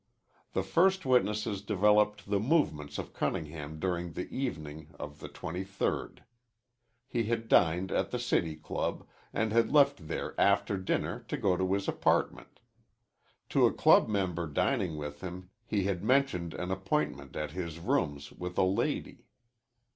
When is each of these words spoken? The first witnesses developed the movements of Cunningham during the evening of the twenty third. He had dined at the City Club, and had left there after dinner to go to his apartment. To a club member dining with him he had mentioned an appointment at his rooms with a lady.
The 0.53 0.63
first 0.63 1.05
witnesses 1.05 1.61
developed 1.61 2.27
the 2.27 2.39
movements 2.39 2.97
of 2.97 3.13
Cunningham 3.13 3.79
during 3.79 4.13
the 4.13 4.27
evening 4.35 4.95
of 4.99 5.19
the 5.19 5.27
twenty 5.27 5.63
third. 5.63 6.23
He 7.07 7.25
had 7.25 7.47
dined 7.47 7.91
at 7.91 8.09
the 8.09 8.17
City 8.17 8.55
Club, 8.55 9.07
and 9.31 9.51
had 9.51 9.71
left 9.71 10.07
there 10.07 10.33
after 10.41 10.75
dinner 10.75 11.19
to 11.27 11.37
go 11.37 11.55
to 11.55 11.73
his 11.73 11.87
apartment. 11.87 12.61
To 13.49 13.67
a 13.67 13.71
club 13.71 14.09
member 14.09 14.47
dining 14.47 14.95
with 14.97 15.21
him 15.21 15.51
he 15.67 15.83
had 15.83 16.03
mentioned 16.03 16.55
an 16.55 16.71
appointment 16.71 17.35
at 17.35 17.51
his 17.51 17.77
rooms 17.77 18.31
with 18.31 18.57
a 18.57 18.63
lady. 18.63 19.27